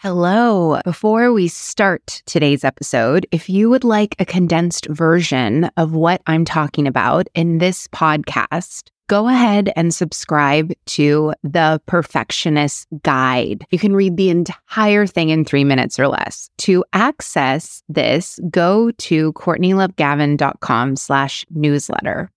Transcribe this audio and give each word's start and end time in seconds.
Hello. 0.00 0.78
Before 0.84 1.32
we 1.32 1.48
start 1.48 2.22
today's 2.24 2.62
episode, 2.62 3.26
if 3.32 3.48
you 3.48 3.68
would 3.68 3.82
like 3.82 4.14
a 4.20 4.24
condensed 4.24 4.86
version 4.86 5.68
of 5.76 5.92
what 5.92 6.22
I'm 6.28 6.44
talking 6.44 6.86
about 6.86 7.26
in 7.34 7.58
this 7.58 7.88
podcast, 7.88 8.90
go 9.08 9.26
ahead 9.26 9.72
and 9.74 9.92
subscribe 9.92 10.72
to 10.86 11.34
the 11.42 11.82
Perfectionist 11.86 12.86
Guide. 13.02 13.66
You 13.72 13.80
can 13.80 13.92
read 13.92 14.16
the 14.16 14.30
entire 14.30 15.04
thing 15.04 15.30
in 15.30 15.44
three 15.44 15.64
minutes 15.64 15.98
or 15.98 16.06
less. 16.06 16.48
To 16.58 16.84
access 16.92 17.82
this, 17.88 18.38
go 18.50 18.92
to 18.92 19.32
CourtneyLoveGavin.com 19.32 20.94
slash 20.94 21.44
newsletter. 21.50 22.30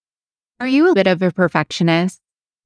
Are 0.59 0.68
you 0.68 0.89
a 0.89 0.96
bit 0.96 1.05
of 1.05 1.21
a 1.21 1.32
perfectionist? 1.32 2.21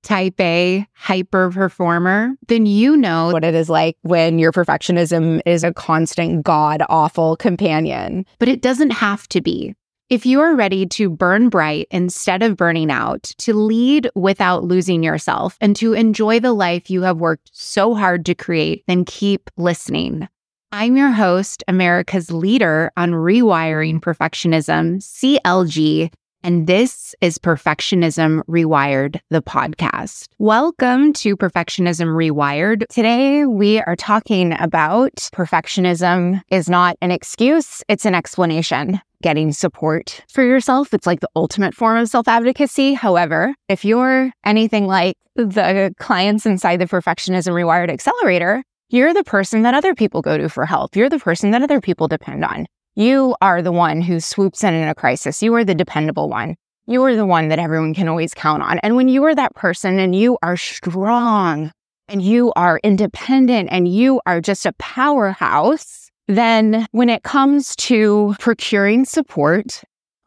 Type 0.06 0.40
A 0.40 0.88
hyper 0.94 1.52
performer, 1.52 2.36
then 2.48 2.66
you 2.66 2.96
know 2.96 3.32
what 3.32 3.44
it 3.44 3.56
is 3.56 3.70
like 3.70 3.98
when 4.04 4.40
your 4.40 4.52
perfectionism 4.54 5.42
is 5.46 5.64
a 5.64 5.74
constant 5.74 6.44
god 6.44 6.84
awful 6.88 7.36
companion. 7.36 8.26
But 8.40 8.48
it 8.48 8.62
doesn't 8.62 8.92
have 8.92 9.28
to 9.30 9.42
be. 9.42 9.76
If 10.08 10.24
you 10.24 10.40
are 10.42 10.56
ready 10.56 10.86
to 10.86 11.10
burn 11.10 11.50
bright 11.50 11.88
instead 11.90 12.44
of 12.44 12.56
burning 12.56 12.92
out, 12.92 13.24
to 13.40 13.56
lead 13.56 14.08
without 14.14 14.64
losing 14.64 15.02
yourself, 15.02 15.58
and 15.60 15.76
to 15.78 15.94
enjoy 15.94 16.40
the 16.40 16.54
life 16.54 16.92
you 16.92 17.02
have 17.02 17.18
worked 17.18 17.50
so 17.52 17.96
hard 17.96 18.24
to 18.28 18.36
create, 18.36 18.84
then 18.88 19.04
keep 19.04 19.50
listening. 19.58 20.28
I'm 20.72 20.96
your 20.96 21.12
host, 21.12 21.64
America's 21.68 22.32
leader 22.32 22.92
on 22.96 23.12
rewiring 23.12 24.00
perfectionism, 24.00 24.98
CLG, 24.98 26.12
and 26.46 26.68
this 26.68 27.16
is 27.22 27.40
Perfectionism 27.40 28.44
Rewired, 28.48 29.20
the 29.32 29.42
podcast. 29.42 30.28
Welcome 30.38 31.12
to 31.14 31.36
Perfectionism 31.36 32.10
Rewired. 32.10 32.86
Today, 32.88 33.46
we 33.46 33.82
are 33.82 33.96
talking 33.96 34.54
about 34.60 35.16
perfectionism 35.34 36.40
is 36.52 36.70
not 36.70 36.98
an 37.02 37.10
excuse, 37.10 37.84
it's 37.88 38.06
an 38.06 38.14
explanation. 38.14 39.02
Getting 39.24 39.54
support 39.54 40.22
for 40.30 40.44
yourself. 40.44 40.94
It's 40.94 41.08
like 41.08 41.22
the 41.22 41.30
ultimate 41.36 41.74
form 41.74 41.98
of 41.98 42.10
self 42.10 42.28
advocacy. 42.28 42.94
However, 42.94 43.56
if 43.68 43.84
you're 43.84 44.32
anything 44.46 44.86
like 44.86 45.18
the 45.36 45.96
clients 45.98 46.46
inside 46.46 46.78
the 46.78 46.86
Perfectionism 46.86 47.54
Rewired 47.54 47.90
Accelerator, 47.90 48.64
you're 48.90 49.16
the 49.16 49.24
person 49.24 49.64
that 49.64 49.74
other 49.74 49.96
people 49.96 50.22
go 50.22 50.38
to 50.38 50.48
for 50.48 50.68
help. 50.68 50.96
You're 50.96 51.10
the 51.10 51.18
person 51.18 51.50
that 51.52 51.64
other 51.64 51.82
people 51.82 52.08
depend 52.08 52.46
on. 52.46 52.68
You 52.96 53.36
are 53.42 53.62
the 53.62 53.74
one 53.74 54.00
who 54.00 54.22
swoops 54.22 54.64
in 54.64 54.74
in 54.74 54.88
a 54.88 54.96
crisis. 54.96 55.44
You 55.44 55.54
are 55.56 55.66
the 55.66 55.76
dependable 55.76 56.30
one. 56.30 56.56
You 56.88 57.04
are 57.04 57.16
the 57.16 57.26
one 57.26 57.50
that 57.50 57.60
everyone 57.60 57.94
can 57.94 58.08
always 58.08 58.34
count 58.34 58.64
on. 58.64 58.80
And 58.80 58.96
when 58.96 59.10
you 59.10 59.26
are 59.26 59.36
that 59.36 59.54
person 59.54 60.00
and 60.00 60.16
you 60.16 60.38
are 60.42 60.56
strong 60.56 61.72
and 62.08 62.22
you 62.22 62.54
are 62.56 62.80
independent 62.84 63.68
and 63.70 63.88
you 63.88 64.22
are 64.26 64.40
just 64.40 64.66
a 64.66 64.72
powerhouse, 64.74 66.10
then 66.30 66.88
when 66.92 67.10
it 67.10 67.24
comes 67.24 67.76
to 67.76 68.34
procuring 68.40 69.04
support, 69.04 69.82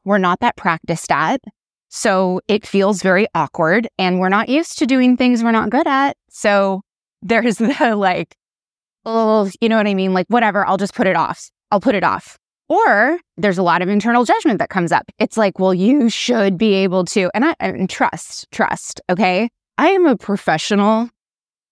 we're 0.04 0.18
not 0.18 0.40
that 0.40 0.56
practiced 0.56 1.10
at. 1.10 1.40
So 1.88 2.42
it 2.48 2.66
feels 2.66 3.00
very 3.00 3.26
awkward 3.34 3.88
and 3.98 4.20
we're 4.20 4.28
not 4.28 4.50
used 4.50 4.78
to 4.80 4.86
doing 4.86 5.16
things 5.16 5.42
we're 5.42 5.52
not 5.52 5.70
good 5.70 5.86
at. 5.86 6.18
So 6.28 6.82
there's 7.22 7.56
the 7.58 7.96
like, 7.96 8.36
oh, 9.06 9.50
you 9.62 9.70
know 9.70 9.78
what 9.78 9.86
I 9.86 9.94
mean? 9.94 10.12
Like, 10.12 10.26
whatever, 10.28 10.66
I'll 10.66 10.76
just 10.76 10.94
put 10.94 11.06
it 11.06 11.16
off. 11.16 11.50
I'll 11.70 11.80
put 11.80 11.94
it 11.94 12.04
off. 12.04 12.38
Or 12.68 13.18
there's 13.36 13.58
a 13.58 13.62
lot 13.62 13.82
of 13.82 13.88
internal 13.88 14.24
judgment 14.24 14.58
that 14.58 14.68
comes 14.68 14.92
up. 14.92 15.04
It's 15.18 15.36
like, 15.36 15.58
well, 15.58 15.72
you 15.72 16.10
should 16.10 16.58
be 16.58 16.74
able 16.74 17.04
to, 17.06 17.30
and 17.34 17.44
I 17.44 17.54
and 17.60 17.88
trust, 17.88 18.46
trust. 18.50 19.00
Okay. 19.08 19.48
I 19.78 19.88
am 19.88 20.06
a 20.06 20.16
professional 20.16 21.08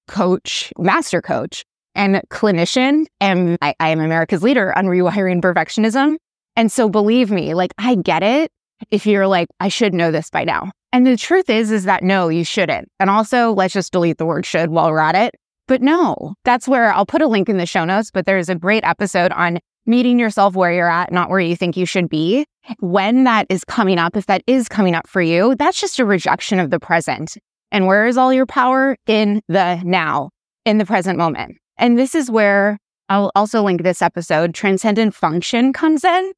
coach, 0.08 0.72
master 0.78 1.20
coach, 1.20 1.64
and 1.94 2.22
clinician, 2.30 3.06
and 3.20 3.58
I, 3.62 3.74
I 3.80 3.89
am 3.89 4.00
America's 4.00 4.42
leader 4.42 4.77
on 4.77 4.86
rewiring 4.86 5.41
perfectionism. 5.41 6.17
And 6.55 6.70
so 6.70 6.89
believe 6.89 7.30
me, 7.30 7.55
like 7.55 7.72
I 7.78 7.97
get 7.97 8.22
it 8.22 8.50
if 8.91 9.06
you're 9.06 9.27
like, 9.27 9.48
I 9.61 9.69
should 9.69 9.94
know 9.94 10.11
this 10.11 10.30
by 10.30 10.44
now. 10.44 10.70
And 10.92 11.07
the 11.07 11.17
truth 11.17 11.51
is, 11.51 11.70
is 11.70 11.84
that 11.84 12.02
no, 12.02 12.28
you 12.28 12.45
shouldn't. 12.45 12.89
And 13.01 13.11
also, 13.11 13.52
let's 13.52 13.74
just 13.74 13.92
delete 13.92 14.18
the 14.18 14.27
word 14.27 14.46
should 14.46 14.70
while 14.70 14.90
we're 14.90 14.98
at 14.98 15.14
it. 15.14 15.34
But 15.68 15.83
no, 15.83 16.34
that's 16.45 16.68
where 16.68 16.92
I'll 16.92 17.07
put 17.07 17.23
a 17.23 17.27
link 17.27 17.48
in 17.48 17.58
the 17.58 17.67
show 17.67 17.84
notes. 17.84 18.11
But 18.11 18.24
there's 18.24 18.48
a 18.48 18.55
great 18.55 18.84
episode 18.84 19.33
on 19.33 19.58
meeting 19.86 20.19
yourself 20.19 20.55
where 20.55 20.73
you're 20.73 20.91
at, 20.91 21.13
not 21.13 21.30
where 21.30 21.41
you 21.41 21.57
think 21.57 21.77
you 21.77 21.86
should 21.86 22.08
be. 22.08 22.47
When 22.80 23.24
that 23.24 23.47
is 23.48 23.64
coming 23.64 23.98
up, 23.98 24.17
if 24.17 24.27
that 24.27 24.42
is 24.47 24.69
coming 24.69 24.95
up 24.95 25.07
for 25.07 25.23
you, 25.23 25.55
that's 25.55 25.80
just 25.80 25.98
a 25.98 26.05
rejection 26.05 26.58
of 26.58 26.70
the 26.70 26.80
present. 26.80 27.36
And 27.70 27.86
where 27.86 28.07
is 28.07 28.17
all 28.17 28.33
your 28.33 28.46
power? 28.46 28.96
In 29.07 29.42
the 29.48 29.80
now, 29.85 30.30
in 30.64 30.79
the 30.79 30.86
present 30.86 31.19
moment. 31.19 31.57
And 31.79 31.98
this 31.98 32.14
is 32.14 32.30
where 32.30 32.79
I'll 33.08 33.30
also 33.35 33.63
link 33.63 33.83
this 33.83 34.02
episode 34.02 34.55
Transcendent 34.55 35.14
Function 35.14 35.73
comes 35.73 36.05
in, 36.05 36.33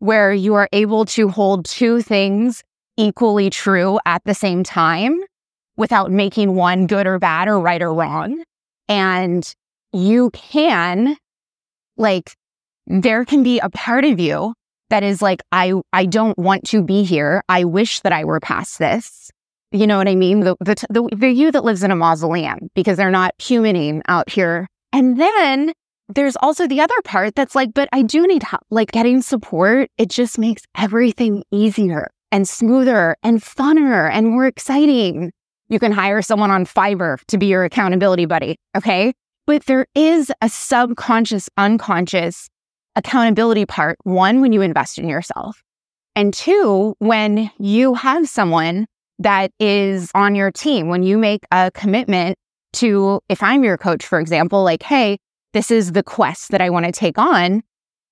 where 0.00 0.32
you 0.32 0.54
are 0.54 0.68
able 0.72 1.04
to 1.06 1.28
hold 1.28 1.64
two 1.64 2.02
things 2.02 2.62
equally 2.96 3.50
true 3.50 3.98
at 4.06 4.22
the 4.24 4.34
same 4.34 4.64
time 4.64 5.20
without 5.76 6.10
making 6.10 6.56
one 6.56 6.86
good 6.86 7.06
or 7.06 7.18
bad 7.18 7.46
or 7.46 7.60
right 7.60 7.80
or 7.80 7.94
wrong. 7.94 8.42
And 8.88 9.54
you 9.92 10.30
can 10.30 11.16
like 11.96 12.34
there 12.88 13.24
can 13.24 13.42
be 13.42 13.58
a 13.60 13.68
part 13.70 14.04
of 14.04 14.18
you 14.18 14.54
that 14.90 15.02
is 15.02 15.20
like, 15.20 15.42
I, 15.52 15.74
I 15.92 16.06
don't 16.06 16.38
want 16.38 16.64
to 16.68 16.82
be 16.82 17.04
here. 17.04 17.42
I 17.48 17.64
wish 17.64 18.00
that 18.00 18.12
I 18.12 18.24
were 18.24 18.40
past 18.40 18.78
this. 18.78 19.30
You 19.70 19.86
know 19.86 19.98
what 19.98 20.08
I 20.08 20.14
mean? 20.14 20.40
The, 20.40 20.56
the, 20.60 20.86
the, 20.88 21.08
the 21.14 21.28
you 21.28 21.52
that 21.52 21.64
lives 21.64 21.82
in 21.82 21.90
a 21.90 21.96
mausoleum 21.96 22.70
because 22.74 22.96
they're 22.96 23.10
not 23.10 23.36
humaning 23.38 24.00
out 24.08 24.30
here. 24.30 24.66
And 24.94 25.20
then 25.20 25.72
there's 26.08 26.36
also 26.36 26.66
the 26.66 26.80
other 26.80 26.94
part 27.04 27.34
that's 27.34 27.54
like, 27.54 27.74
but 27.74 27.90
I 27.92 28.00
do 28.00 28.26
need 28.26 28.42
help. 28.42 28.62
Like 28.70 28.92
getting 28.92 29.20
support, 29.20 29.90
it 29.98 30.08
just 30.08 30.38
makes 30.38 30.62
everything 30.74 31.44
easier 31.50 32.08
and 32.32 32.48
smoother 32.48 33.16
and 33.22 33.42
funner 33.42 34.10
and 34.10 34.28
more 34.28 34.46
exciting. 34.46 35.30
You 35.68 35.78
can 35.78 35.92
hire 35.92 36.22
someone 36.22 36.50
on 36.50 36.64
Fiverr 36.64 37.22
to 37.26 37.36
be 37.36 37.46
your 37.46 37.64
accountability 37.64 38.24
buddy. 38.24 38.56
Okay. 38.74 39.12
But 39.46 39.66
there 39.66 39.86
is 39.94 40.32
a 40.40 40.48
subconscious, 40.48 41.50
unconscious 41.58 42.48
accountability 42.98 43.64
part 43.64 43.96
one, 44.02 44.42
when 44.42 44.52
you 44.52 44.60
invest 44.60 44.98
in 44.98 45.08
yourself, 45.08 45.62
and 46.14 46.34
two, 46.34 46.94
when 46.98 47.50
you 47.58 47.94
have 47.94 48.28
someone 48.28 48.86
that 49.20 49.52
is 49.58 50.10
on 50.14 50.34
your 50.34 50.50
team, 50.50 50.88
when 50.88 51.02
you 51.02 51.16
make 51.16 51.44
a 51.50 51.70
commitment 51.72 52.36
to, 52.74 53.20
if 53.28 53.42
I'm 53.42 53.64
your 53.64 53.78
coach, 53.78 54.04
for 54.04 54.20
example, 54.20 54.62
like, 54.62 54.82
hey, 54.82 55.18
this 55.54 55.70
is 55.70 55.92
the 55.92 56.02
quest 56.02 56.50
that 56.50 56.60
I 56.60 56.70
want 56.70 56.86
to 56.86 56.92
take 56.92 57.18
on 57.18 57.62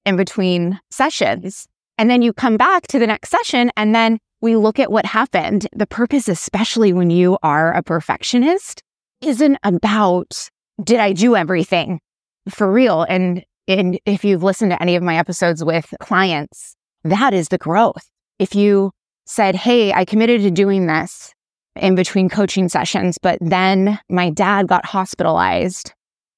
in 0.05 0.17
between 0.17 0.81
sessions. 0.91 1.67
And 1.99 2.09
then 2.09 2.23
you 2.23 2.33
come 2.33 2.57
back 2.57 2.87
to 2.89 2.99
the 2.99 3.07
next 3.07 3.31
session 3.31 3.71
and 3.77 3.95
then 3.95 4.19
we 4.41 4.57
look 4.57 4.79
at 4.79 4.91
what 4.91 5.05
happened. 5.05 5.67
The 5.75 5.87
purpose, 5.87 6.29
especially 6.29 6.93
when 6.93 7.11
you 7.11 7.39
are 7.43 7.73
a 7.73 7.83
perfectionist, 7.83 8.83
isn't 9.21 9.59
about, 9.63 10.49
did 10.83 11.01
I 11.01 11.13
do 11.13 11.37
everything 11.37 12.01
for 12.49 12.71
real? 12.71 13.03
And 13.03 13.45
and 13.69 13.99
if 14.07 14.25
you've 14.25 14.43
listened 14.43 14.71
to 14.71 14.81
any 14.81 14.97
of 14.97 15.03
my 15.03 15.17
episodes 15.17 15.65
with 15.65 15.93
clients, 16.01 16.77
that 17.05 17.35
is 17.35 17.49
the 17.49 17.59
growth. 17.59 18.09
If 18.39 18.55
you 18.55 18.93
said, 19.27 19.55
Hey, 19.55 19.93
I 19.93 20.05
committed 20.05 20.43
to 20.43 20.51
doing 20.51 20.87
this 20.87 21.33
in 21.75 21.95
between 21.95 22.29
coaching 22.29 22.69
sessions, 22.69 23.19
but 23.19 23.39
then 23.41 23.99
my 24.09 24.31
dad 24.31 24.69
got 24.69 24.87
hospitalized 24.87 25.93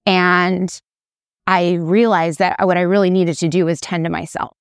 and 0.07 0.81
I 1.47 1.75
realized 1.75 2.39
that 2.41 2.57
what 2.67 2.77
I 2.77 2.83
really 2.83 3.11
needed 3.11 3.37
to 3.39 3.49
do 3.49 3.67
was 3.67 3.81
tend 3.81 4.05
to 4.05 4.11
myself. 4.11 4.57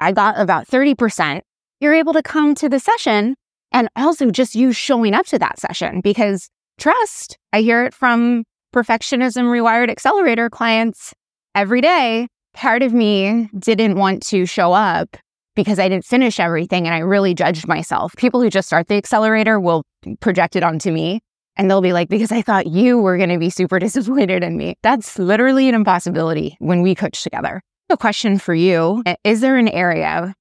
I 0.00 0.12
got 0.12 0.38
about 0.38 0.66
30%. 0.66 1.42
You're 1.80 1.94
able 1.94 2.12
to 2.12 2.22
come 2.22 2.54
to 2.56 2.68
the 2.68 2.80
session 2.80 3.36
and 3.72 3.88
also 3.96 4.30
just 4.30 4.54
you 4.54 4.72
showing 4.72 5.14
up 5.14 5.26
to 5.26 5.38
that 5.38 5.58
session 5.58 6.00
because 6.00 6.50
trust, 6.78 7.38
I 7.52 7.60
hear 7.60 7.84
it 7.84 7.94
from 7.94 8.44
perfectionism 8.74 9.44
rewired 9.44 9.90
accelerator 9.90 10.50
clients 10.50 11.14
every 11.58 11.80
day, 11.80 12.28
part 12.54 12.84
of 12.84 12.92
me 12.92 13.50
didn't 13.58 13.96
want 13.96 14.22
to 14.22 14.46
show 14.46 14.72
up 14.72 15.16
because 15.56 15.80
I 15.80 15.88
didn't 15.88 16.04
finish 16.04 16.38
everything 16.38 16.86
and 16.86 16.94
I 16.94 16.98
really 16.98 17.34
judged 17.34 17.66
myself. 17.66 18.14
People 18.16 18.40
who 18.40 18.48
just 18.48 18.68
start 18.68 18.86
the 18.86 18.94
accelerator 18.94 19.58
will 19.58 19.82
project 20.20 20.54
it 20.54 20.62
onto 20.62 20.92
me 20.92 21.20
and 21.56 21.68
they'll 21.68 21.80
be 21.80 21.92
like, 21.92 22.08
because 22.08 22.30
I 22.30 22.42
thought 22.42 22.68
you 22.68 22.98
were 22.98 23.16
going 23.16 23.30
to 23.30 23.40
be 23.40 23.50
super 23.50 23.78
disappointed 23.86 24.44
in 24.44 24.56
me. 24.56 24.76
That's 24.84 25.18
literally 25.18 25.68
an 25.68 25.74
impossibility 25.74 26.56
when 26.60 26.80
we 26.80 26.94
coach 26.94 27.24
together. 27.24 27.60
A 27.90 27.96
question 27.96 28.38
for 28.38 28.54
you 28.54 29.02
Is 29.24 29.40
there 29.40 29.56
an 29.56 29.68
area 29.68 30.34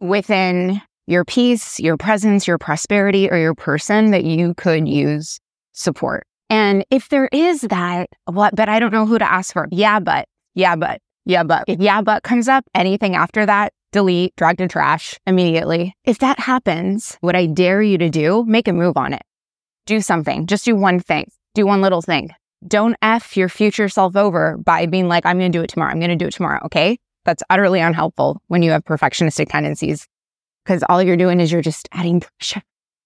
within 0.00 0.80
your 1.06 1.26
peace, 1.26 1.78
your 1.78 1.98
presence, 1.98 2.46
your 2.46 2.56
prosperity, 2.56 3.30
or 3.30 3.36
your 3.36 3.54
person 3.54 4.12
that 4.12 4.24
you 4.24 4.54
could 4.54 4.88
use 4.88 5.38
support? 5.72 6.27
And 6.50 6.84
if 6.90 7.08
there 7.08 7.28
is 7.32 7.62
that, 7.62 8.08
what, 8.24 8.54
but 8.56 8.68
I 8.68 8.78
don't 8.78 8.92
know 8.92 9.06
who 9.06 9.18
to 9.18 9.30
ask 9.30 9.52
for. 9.52 9.68
Yeah, 9.70 10.00
but, 10.00 10.26
yeah, 10.54 10.76
but, 10.76 11.00
yeah, 11.24 11.42
but. 11.42 11.64
If 11.66 11.80
yeah, 11.80 12.00
but 12.00 12.22
comes 12.22 12.48
up, 12.48 12.64
anything 12.74 13.14
after 13.14 13.44
that, 13.44 13.72
delete, 13.92 14.34
drag 14.36 14.58
to 14.58 14.68
trash 14.68 15.18
immediately. 15.26 15.94
If 16.04 16.18
that 16.20 16.38
happens, 16.38 17.16
what 17.20 17.36
I 17.36 17.46
dare 17.46 17.82
you 17.82 17.98
to 17.98 18.08
do, 18.08 18.44
make 18.46 18.68
a 18.68 18.72
move 18.72 18.96
on 18.96 19.12
it. 19.12 19.22
Do 19.86 20.00
something. 20.00 20.46
Just 20.46 20.64
do 20.64 20.74
one 20.74 21.00
thing. 21.00 21.30
Do 21.54 21.66
one 21.66 21.80
little 21.80 22.02
thing. 22.02 22.30
Don't 22.66 22.96
F 23.02 23.36
your 23.36 23.48
future 23.48 23.88
self 23.88 24.16
over 24.16 24.56
by 24.56 24.86
being 24.86 25.08
like, 25.08 25.24
I'm 25.24 25.38
going 25.38 25.52
to 25.52 25.58
do 25.58 25.62
it 25.62 25.68
tomorrow. 25.68 25.90
I'm 25.90 26.00
going 26.00 26.10
to 26.10 26.16
do 26.16 26.26
it 26.26 26.34
tomorrow. 26.34 26.60
Okay. 26.64 26.98
That's 27.24 27.42
utterly 27.50 27.80
unhelpful 27.80 28.40
when 28.48 28.62
you 28.62 28.70
have 28.70 28.84
perfectionistic 28.84 29.50
tendencies 29.50 30.06
because 30.64 30.82
all 30.88 31.02
you're 31.02 31.16
doing 31.16 31.40
is 31.40 31.50
you're 31.50 31.62
just 31.62 31.88
adding 31.92 32.20
pressure 32.20 32.62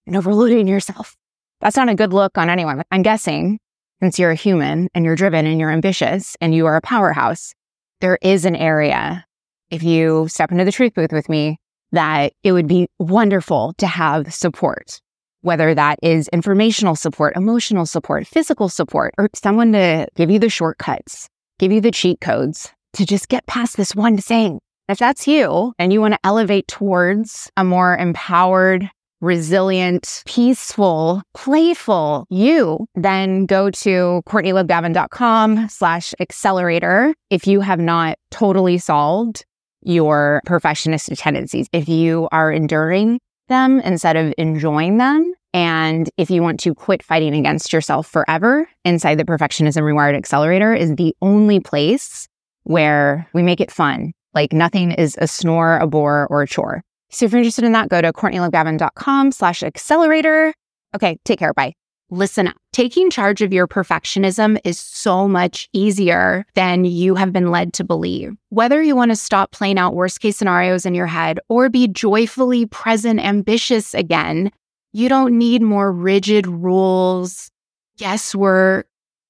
and 0.07 0.17
overloading 0.17 0.67
yourself. 0.69 1.17
That's 1.63 1.77
not 1.77 1.89
a 1.89 1.95
good 1.95 2.13
look 2.13 2.37
on 2.37 2.51
anyone. 2.51 2.83
I'm 2.91 3.03
guessing 3.03 3.61
since 4.03 4.19
you're 4.19 4.33
a 4.33 4.35
human 4.35 4.89
and 4.95 5.05
you're 5.05 5.15
driven 5.15 5.47
and 5.47 5.61
you're 5.61 5.71
ambitious 5.71 6.37
and 6.41 6.53
you 6.53 6.67
are 6.67 6.75
a 6.75 6.81
powerhouse, 6.81 7.55
there 8.01 8.19
is 8.21 8.45
an 8.45 8.57
area, 8.57 9.25
if 9.71 9.85
you 9.85 10.27
step 10.29 10.51
into 10.51 10.65
the 10.65 10.73
truth 10.73 10.93
booth 10.95 11.13
with 11.13 11.29
me, 11.29 11.59
that 11.93 12.33
it 12.43 12.51
would 12.51 12.67
be 12.67 12.89
wonderful 12.99 13.75
to 13.79 13.87
have 13.87 14.35
support, 14.35 15.01
whether 15.43 15.73
that 15.73 16.01
is 16.03 16.27
informational 16.33 16.97
support, 16.97 17.37
emotional 17.37 17.87
support, 17.87 18.27
physical 18.27 18.69
support, 18.69 19.15
or 19.17 19.31
someone 19.37 19.71
to 19.71 20.09
give 20.17 20.31
you 20.31 20.41
the 20.41 20.49
shortcuts, 20.49 21.29
give 21.61 21.71
you 21.71 21.81
the 21.81 21.93
cheat 21.93 22.21
codes 22.21 22.73
to 22.95 23.07
just 23.07 23.29
get 23.29 23.47
past 23.47 23.77
this 23.77 23.95
one 23.95 24.19
thing. 24.19 24.59
If 24.89 24.99
that's 24.99 25.29
you 25.29 25.75
and 25.79 25.93
you 25.93 26.01
want 26.01 26.15
to 26.15 26.21
elevate 26.25 26.67
towards 26.67 27.53
a 27.57 27.63
more 27.63 27.97
empowered, 27.97 28.91
resilient, 29.23 30.23
peaceful, 30.27 31.23
playful 31.33 32.27
you, 32.29 32.87
then 32.95 33.47
go 33.47 33.71
to 33.71 34.23
CourtneyLoveGavin.com 34.27 35.69
slash 35.69 36.13
accelerator 36.21 37.15
if 37.31 37.47
you 37.47 37.61
have 37.61 37.81
not 37.81 38.19
totally 38.31 38.77
solved 38.77 39.47
your 39.83 40.43
perfectionist 40.45 41.09
tendencies. 41.17 41.69
If 41.73 41.89
you 41.89 42.29
are 42.33 42.53
enduring 42.53 43.21
them 43.49 43.81
instead 43.81 44.17
of 44.17 44.35
enjoying 44.37 44.99
them, 44.99 45.33
and 45.55 46.09
if 46.17 46.31
you 46.31 46.43
want 46.43 46.61
to 46.61 46.75
quit 46.75 47.03
fighting 47.03 47.35
against 47.35 47.73
yourself 47.73 48.07
forever, 48.07 48.69
inside 48.85 49.17
the 49.17 49.25
Perfectionism 49.25 49.83
Rewired 49.83 50.17
Accelerator 50.17 50.75
is 50.75 50.97
the 50.97 51.15
only 51.21 51.61
place 51.61 52.27
where 52.65 53.29
we 53.35 53.43
make 53.43 53.61
it 53.61 53.71
fun. 53.71 54.13
Like 54.35 54.53
nothing 54.53 54.93
is 54.93 55.17
a 55.21 55.29
snore, 55.29 55.77
a 55.77 55.87
bore, 55.87 56.27
or 56.31 56.43
a 56.43 56.47
chore. 56.47 56.83
So 57.13 57.27
if 57.27 57.33
you're 57.33 57.39
interested 57.41 57.65
in 57.65 57.73
that, 57.73 57.89
go 57.89 58.01
to 58.01 58.13
CourtneyLoveGavin.com 58.13 59.33
slash 59.33 59.63
accelerator. 59.63 60.55
Okay, 60.95 61.19
take 61.25 61.39
care. 61.39 61.53
Bye. 61.53 61.75
Listen 62.11 62.49
up. 62.49 62.57
Taking 62.73 63.09
charge 63.09 63.41
of 63.41 63.55
your 63.55 63.67
perfectionism 63.67 64.59
is 64.65 64.79
so 64.79 65.27
much 65.27 65.69
easier 65.73 66.45
than 66.55 66.85
you 66.85 67.15
have 67.15 67.33
been 67.33 67.51
led 67.51 67.73
to 67.75 67.85
believe. 67.85 68.35
Whether 68.51 68.83
you 68.83 68.95
want 68.95 69.13
to 69.13 69.17
stop 69.17 69.51
playing 69.53 69.79
out 69.79 69.95
worst 69.95 70.21
case 70.21 70.37
scenarios 70.37 70.85
in 70.85 70.95
your 70.95 71.07
head 71.07 71.39
or 71.49 71.71
be 71.71 71.89
joyfully 71.89 72.67
present, 72.67 73.19
ambitious 73.19 73.95
again, 73.95 74.51
you 74.93 75.09
don't 75.09 75.39
need 75.39 75.63
more 75.63 75.91
rigid 75.91 76.47
rules, 76.47 77.51
guesswork, 77.97 78.87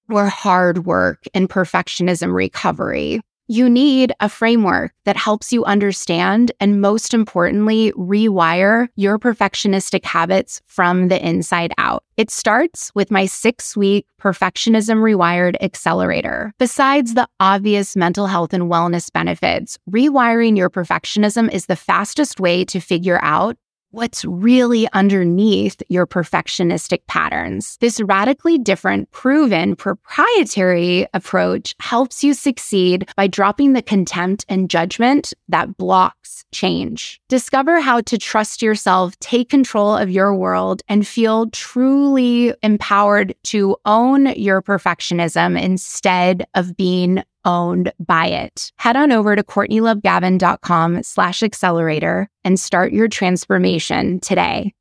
or 0.09 0.27
hard 0.27 0.85
work 0.85 1.23
in 1.35 1.47
perfectionism 1.47 2.35
recovery. 2.35 3.21
You 3.49 3.69
need 3.69 4.13
a 4.21 4.29
framework 4.29 4.93
that 5.05 5.17
helps 5.17 5.53
you 5.53 5.65
understand 5.65 6.53
and, 6.61 6.81
most 6.81 7.13
importantly, 7.13 7.93
rewire 7.93 8.89
your 8.97 9.19
perfectionistic 9.19 10.05
habits 10.05 10.61
from 10.67 11.09
the 11.09 11.23
inside 11.23 11.73
out. 11.77 12.05
It 12.17 12.31
starts 12.31 12.93
with 12.95 13.11
my 13.11 13.27
six 13.27 13.77
week 13.77 14.07
Perfectionism 14.21 14.99
Rewired 15.03 15.57
Accelerator. 15.61 16.53
Besides 16.59 17.15
the 17.15 17.29
obvious 17.41 17.97
mental 17.97 18.27
health 18.27 18.55
and 18.55 18.71
wellness 18.71 19.13
benefits, 19.13 19.77
rewiring 19.91 20.57
your 20.57 20.71
perfectionism 20.71 21.53
is 21.53 21.67
the 21.67 21.77
fastest 21.77 22.39
way 22.39 22.65
to 22.67 22.81
figure 22.81 23.19
out 23.23 23.57
what's 23.93 24.25
really 24.25 24.89
underneath 24.93 25.81
your 25.89 26.07
perfectionistic 26.07 27.07
patterns. 27.07 27.79
This 27.81 28.01
radically 28.01 28.59
different, 28.59 29.11
proven, 29.13 29.77
proprietary 29.77 31.07
approach 31.15 31.75
helps 31.81 32.25
you 32.25 32.35
succeed 32.35 33.09
by 33.17 33.27
dropping 33.27 33.75
the 33.75 33.83
contempt 33.83 34.45
and 34.49 34.69
judgment 34.69 35.33
that 35.49 35.77
blocks 35.77 36.45
change. 36.53 37.21
Discover 37.29 37.81
how 37.81 38.01
to 38.03 38.19
trust 38.19 38.63
yourself, 38.63 39.19
take 39.21 39.49
control 39.49 39.97
of 39.97 40.11
your 40.11 40.35
world, 40.35 40.83
and 40.89 41.07
feel 41.07 41.49
truly 41.51 42.55
empowered 42.63 43.35
to 43.45 43.77
own 43.85 44.27
your 44.27 44.63
perfectionism 44.63 45.61
instead 45.61 46.47
of 46.55 46.77
being 46.77 47.23
owned 47.45 47.93
by 47.99 48.27
it. 48.27 48.73
Head 48.77 48.97
on 48.97 49.13
over 49.13 49.37
to 49.37 49.43
CourtneyLoveGavin.com 49.43 51.03
slash 51.03 51.43
accelerator 51.43 52.29
and 52.45 52.59
start 52.59 52.93
your 52.93 53.09
transformation 53.09 54.21
today. 54.21 54.73